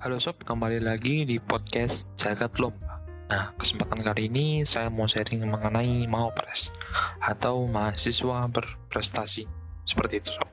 Halo 0.00 0.16
sob, 0.16 0.40
kembali 0.40 0.80
lagi 0.80 1.28
di 1.28 1.36
podcast 1.36 2.08
Jagat 2.16 2.56
Lomba. 2.56 3.04
Nah, 3.28 3.52
kesempatan 3.52 4.00
kali 4.00 4.32
ini 4.32 4.64
saya 4.64 4.88
mau 4.88 5.04
sharing 5.04 5.44
mengenai 5.44 6.08
Mawapres 6.08 6.72
atau 7.20 7.68
mahasiswa 7.68 8.48
berprestasi. 8.48 9.44
Seperti 9.84 10.24
itu 10.24 10.32
sob. 10.32 10.48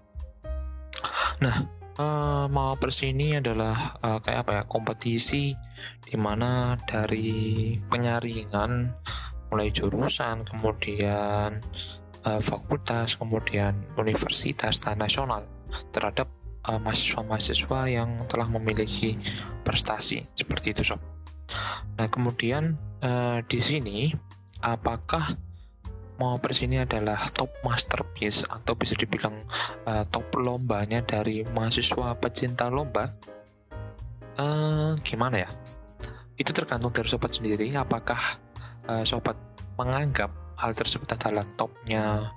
Nah, 1.40 1.64
uh, 1.96 2.52
Mawapres 2.52 3.00
ini 3.08 3.40
adalah 3.40 3.96
uh, 4.04 4.20
kayak 4.20 4.40
apa 4.44 4.52
ya, 4.52 4.64
kompetisi 4.68 5.56
di 6.04 6.20
mana 6.20 6.76
dari 6.84 7.72
penyaringan 7.88 9.00
mulai 9.48 9.72
jurusan, 9.72 10.44
kemudian 10.44 11.64
uh, 12.28 12.42
fakultas, 12.44 13.16
kemudian 13.16 13.80
universitas 13.96 14.84
dan 14.84 15.00
nasional 15.00 15.48
terhadap 15.96 16.28
uh, 16.66 16.80
mahasiswa-mahasiswa 16.82 17.80
yang 17.92 18.18
telah 18.26 18.50
memiliki 18.50 19.20
prestasi 19.62 20.26
seperti 20.34 20.74
itu 20.74 20.82
sob. 20.82 21.02
Nah 22.00 22.08
kemudian 22.10 22.80
uh, 23.06 23.44
di 23.46 23.60
sini 23.62 24.12
apakah 24.64 25.38
Mawapres 26.18 26.66
ini 26.66 26.82
adalah 26.82 27.30
top 27.30 27.54
masterpiece 27.62 28.42
atau 28.50 28.74
bisa 28.74 28.98
dibilang 28.98 29.38
uh, 29.86 30.02
top 30.10 30.34
lombanya 30.34 31.06
dari 31.06 31.46
mahasiswa 31.46 32.18
pecinta 32.18 32.74
lomba? 32.74 33.14
Uh, 34.34 34.98
gimana 35.06 35.46
ya? 35.46 35.50
Itu 36.34 36.58
tergantung 36.58 36.90
dari 36.90 37.06
sobat 37.06 37.38
sendiri. 37.38 37.70
Apakah 37.78 38.18
uh, 38.90 39.06
sobat 39.06 39.38
menganggap 39.78 40.34
hal 40.58 40.74
tersebut 40.74 41.06
adalah 41.14 41.46
topnya 41.54 42.34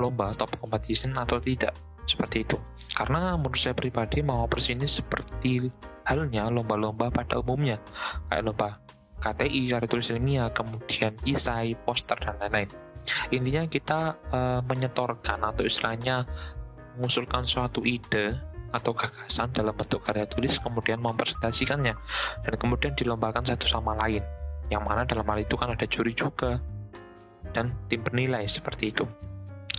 lomba, 0.00 0.32
top 0.32 0.56
competition 0.56 1.12
atau 1.12 1.36
tidak? 1.36 1.76
Seperti 2.08 2.48
itu. 2.48 2.56
Karena 2.96 3.36
menurut 3.36 3.60
saya 3.60 3.76
pribadi 3.76 4.24
Mawapres 4.24 4.72
ini 4.72 4.88
seperti 4.88 5.68
halnya 6.08 6.48
lomba-lomba 6.48 7.12
pada 7.12 7.36
umumnya, 7.38 7.76
kayak 8.32 8.42
lomba 8.42 8.80
KTI, 9.20 9.68
cari 9.68 9.86
tulis 9.86 10.08
ilmiah, 10.08 10.48
kemudian 10.50 11.12
isai, 11.28 11.76
poster, 11.76 12.16
dan 12.16 12.40
lain-lain. 12.40 12.70
Intinya 13.30 13.62
kita 13.68 14.16
uh, 14.32 14.60
menyetorkan 14.64 15.42
atau 15.44 15.62
istilahnya 15.62 16.24
mengusulkan 16.98 17.46
suatu 17.46 17.84
ide 17.86 18.34
atau 18.68 18.92
gagasan 18.92 19.48
dalam 19.54 19.72
bentuk 19.72 20.04
karya 20.04 20.28
tulis 20.28 20.60
kemudian 20.60 21.00
mempresentasikannya 21.00 21.94
dan 22.44 22.54
kemudian 22.60 22.92
dilombakan 22.92 23.40
satu 23.40 23.64
sama 23.64 23.96
lain 23.96 24.20
yang 24.68 24.84
mana 24.84 25.08
dalam 25.08 25.24
hal 25.24 25.40
itu 25.40 25.56
kan 25.56 25.72
ada 25.72 25.88
juri 25.88 26.12
juga 26.12 26.60
dan 27.56 27.72
tim 27.88 28.04
penilai 28.04 28.44
seperti 28.44 28.92
itu 28.92 29.08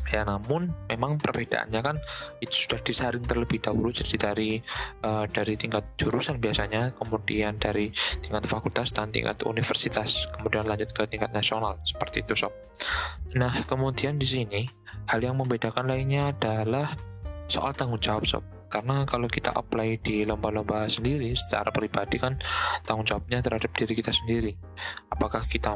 ya 0.10 0.26
namun 0.26 0.74
memang 0.90 1.22
perbedaannya 1.22 1.82
kan 1.86 1.96
itu 2.42 2.66
sudah 2.66 2.82
disaring 2.82 3.24
terlebih 3.24 3.62
dahulu 3.62 3.94
jadi 3.94 4.18
dari 4.18 4.58
uh, 5.06 5.30
dari 5.30 5.54
tingkat 5.54 5.86
jurusan 6.02 6.42
biasanya 6.42 6.98
kemudian 6.98 7.62
dari 7.62 7.94
tingkat 8.20 8.44
fakultas 8.50 8.90
dan 8.90 9.14
tingkat 9.14 9.38
universitas 9.46 10.26
kemudian 10.34 10.66
lanjut 10.66 10.90
ke 10.90 11.06
tingkat 11.06 11.30
nasional 11.30 11.78
seperti 11.86 12.26
itu 12.26 12.34
sob. 12.34 12.54
Nah 13.38 13.54
kemudian 13.70 14.18
di 14.18 14.26
sini 14.26 14.62
hal 15.06 15.22
yang 15.22 15.38
membedakan 15.38 15.86
lainnya 15.86 16.34
adalah 16.34 16.98
soal 17.46 17.72
tanggung 17.78 18.02
jawab 18.02 18.26
sob. 18.26 18.44
Karena 18.70 19.02
kalau 19.02 19.26
kita 19.26 19.50
apply 19.50 19.98
di 19.98 20.30
lomba-lomba 20.30 20.86
sendiri 20.86 21.34
secara 21.34 21.73
pribadi 21.73 22.22
kan 22.22 22.38
tanggung 22.86 23.06
jawabnya 23.06 23.42
terhadap 23.42 23.73
diri 23.73 23.98
kita 23.98 24.14
sendiri. 24.14 24.54
Apakah 25.10 25.42
kita 25.42 25.73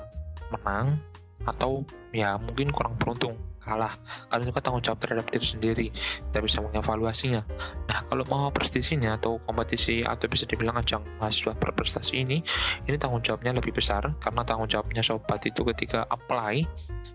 menang 0.54 1.02
atau 1.44 1.82
ya 2.14 2.38
mungkin 2.38 2.70
kurang 2.70 2.96
beruntung 3.02 3.36
kalah. 3.64 3.96
Kalian 4.28 4.52
juga 4.52 4.62
tanggung 4.62 4.84
jawab 4.84 5.00
terhadap 5.00 5.26
diri 5.32 5.48
sendiri. 5.48 5.88
Kita 6.30 6.40
bisa 6.44 6.60
mengevaluasinya. 6.60 7.42
Nah 7.88 8.00
kalau 8.06 8.28
mau 8.28 8.52
prestisinya 8.52 9.16
atau 9.16 9.40
kompetisi 9.42 10.04
atau 10.04 10.28
bisa 10.28 10.44
dibilang 10.44 10.76
ajang 10.78 11.02
mahasiswa 11.18 11.56
berprestasi 11.56 12.22
ini 12.22 12.44
ini 12.86 12.96
tanggung 13.00 13.24
jawabnya 13.24 13.56
lebih 13.56 13.72
besar. 13.72 14.04
Karena 14.20 14.44
tanggung 14.44 14.68
jawabnya 14.68 15.02
sobat 15.02 15.42
itu 15.48 15.64
ketika 15.74 16.04
apply 16.12 16.68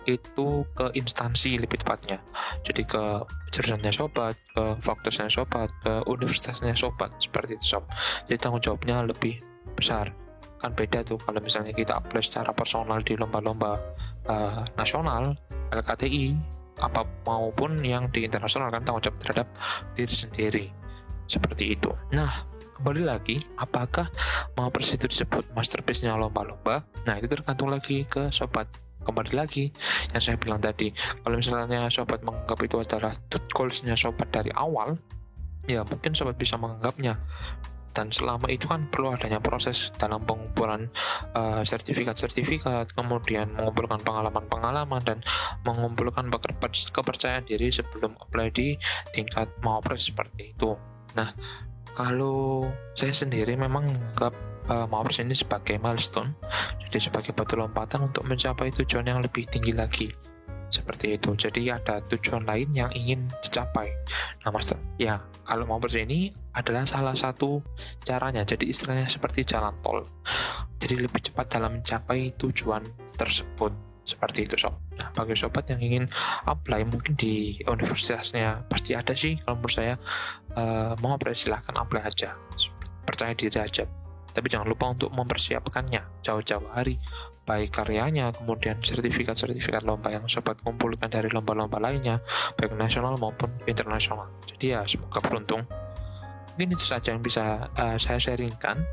itu 0.09 0.65
ke 0.73 0.87
instansi 0.97 1.61
lebih 1.61 1.85
tepatnya. 1.85 2.25
Jadi 2.65 2.83
ke 2.89 3.03
jurusannya 3.53 3.93
sobat 3.93 4.35
ke 4.57 4.81
fakultasnya 4.81 5.29
sobat 5.29 5.69
ke 5.85 6.03
universitasnya 6.09 6.73
sobat. 6.73 7.13
Seperti 7.21 7.61
itu 7.61 7.77
sob. 7.77 7.85
Jadi 8.25 8.39
tanggung 8.41 8.65
jawabnya 8.65 9.05
lebih 9.05 9.45
besar. 9.77 10.11
Kan 10.59 10.75
beda 10.75 11.07
tuh 11.07 11.23
kalau 11.23 11.39
misalnya 11.39 11.71
kita 11.71 11.95
apply 11.95 12.19
secara 12.19 12.51
personal 12.51 12.99
di 13.07 13.15
lomba-lomba 13.15 13.79
uh, 14.27 14.67
nasional 14.75 15.39
LKTI 15.73 16.37
apa 16.79 17.03
maupun 17.27 17.83
yang 17.83 18.07
di 18.15 18.23
internasional 18.23 18.71
kan 18.71 18.87
tanggung 18.87 19.03
jawab 19.03 19.19
terhadap 19.19 19.49
diri 19.99 20.15
sendiri 20.15 20.65
seperti 21.27 21.75
itu. 21.75 21.91
Nah 22.15 22.47
kembali 22.79 23.03
lagi 23.03 23.43
apakah 23.59 24.07
mau 24.55 24.71
itu 24.71 25.07
disebut 25.11 25.51
masterpiece-nya 25.53 26.15
lomba-lomba? 26.15 26.87
Nah 27.05 27.19
itu 27.19 27.27
tergantung 27.27 27.69
lagi 27.69 28.07
ke 28.07 28.31
sobat 28.31 28.71
kembali 29.03 29.33
lagi 29.33 29.73
yang 30.13 30.21
saya 30.21 30.37
bilang 30.37 30.61
tadi 30.61 30.93
kalau 31.25 31.41
misalnya 31.41 31.89
sobat 31.89 32.21
menganggap 32.21 32.61
itu 32.61 32.77
adalah 32.77 33.13
goals-nya 33.57 33.97
sobat 33.97 34.29
dari 34.29 34.53
awal 34.53 35.01
ya 35.65 35.81
mungkin 35.85 36.13
sobat 36.13 36.37
bisa 36.37 36.61
menganggapnya 36.61 37.17
dan 37.93 38.13
selama 38.13 38.47
itu 38.53 38.69
kan 38.69 38.87
perlu 38.89 39.15
adanya 39.15 39.43
proses 39.43 39.91
dalam 39.97 40.23
pengumpulan 40.23 40.89
uh, 41.35 41.63
sertifikat-sertifikat 41.65 42.95
kemudian 42.95 43.51
mengumpulkan 43.57 44.01
pengalaman-pengalaman 44.05 45.03
dan 45.03 45.19
mengumpulkan 45.67 46.31
kepercayaan 46.93 47.45
diri 47.49 47.73
sebelum 47.73 48.15
apply 48.19 48.53
di 48.53 48.79
tingkat 49.11 49.51
mawapres 49.65 50.09
seperti 50.09 50.55
itu. 50.55 50.77
Nah 51.17 51.29
kalau 51.97 52.69
saya 52.95 53.11
sendiri 53.11 53.59
memang 53.59 53.91
menganggap 53.91 54.35
uh, 54.71 54.87
mawapres 54.87 55.25
ini 55.25 55.35
sebagai 55.35 55.81
milestone 55.81 56.37
jadi 56.87 57.11
sebagai 57.11 57.33
batu 57.35 57.59
lompatan 57.59 58.07
untuk 58.07 58.25
mencapai 58.29 58.71
tujuan 58.71 59.09
yang 59.09 59.19
lebih 59.19 59.49
tinggi 59.49 59.75
lagi 59.75 60.09
seperti 60.69 61.17
itu. 61.17 61.35
Jadi 61.35 61.73
ada 61.73 62.01
tujuan 62.05 62.45
lain 62.45 62.69
yang 62.73 62.91
ingin 62.93 63.29
dicapai. 63.41 63.93
Nah 64.45 64.51
mas 64.53 64.73
ya 65.01 65.21
kalau 65.45 65.65
mau 65.65 65.81
bersih 65.81 66.05
ini 66.05 66.29
adalah 66.57 66.85
salah 66.85 67.17
satu 67.17 67.61
caranya. 68.05 68.45
Jadi 68.45 68.69
istilahnya 68.69 69.09
seperti 69.09 69.45
jalan 69.45 69.73
tol. 69.81 70.05
Jadi 70.79 70.95
lebih 71.01 71.21
cepat 71.25 71.47
dalam 71.49 71.81
mencapai 71.81 72.37
tujuan 72.37 72.85
tersebut. 73.17 73.73
Seperti 74.09 74.49
itu 74.49 74.57
sob. 74.57 74.73
Nah 74.97 75.13
bagi 75.13 75.37
sobat 75.37 75.69
yang 75.69 75.85
ingin 75.85 76.05
apply 76.49 76.81
mungkin 76.89 77.13
di 77.13 77.61
universitasnya 77.69 78.65
pasti 78.65 78.97
ada 78.97 79.13
sih. 79.13 79.37
Kalau 79.37 79.61
menurut 79.61 79.75
saya 79.75 79.95
uh, 80.57 80.97
mau 81.05 81.13
apply 81.13 81.37
silahkan 81.37 81.77
apply 81.77 82.09
aja. 82.09 82.33
Percaya 83.05 83.37
diri 83.37 83.61
aja 83.61 83.85
tapi 84.33 84.47
jangan 84.53 84.69
lupa 84.69 84.91
untuk 84.93 85.11
mempersiapkannya. 85.13 86.25
Jauh-jauh 86.25 86.69
hari 86.73 87.01
baik 87.49 87.73
karyanya 87.73 88.29
kemudian 88.37 88.77
sertifikat-sertifikat 88.85 89.81
lomba 89.81 90.13
yang 90.13 90.29
sobat 90.29 90.61
kumpulkan 90.61 91.09
dari 91.09 91.33
lomba-lomba 91.33 91.81
lainnya 91.81 92.21
baik 92.61 92.77
nasional 92.77 93.17
maupun 93.17 93.49
internasional. 93.65 94.29
Jadi 94.45 94.77
ya 94.77 94.85
semoga 94.85 95.25
beruntung. 95.25 95.65
Mungkin 96.55 96.75
itu 96.75 96.85
saja 96.85 97.15
yang 97.15 97.25
bisa 97.25 97.73
uh, 97.73 97.97
saya 97.97 98.21
sharingkan. 98.21 98.85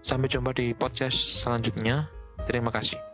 Sampai 0.00 0.32
jumpa 0.32 0.56
di 0.56 0.72
podcast 0.72 1.44
selanjutnya. 1.44 2.08
Terima 2.48 2.72
kasih 2.72 3.09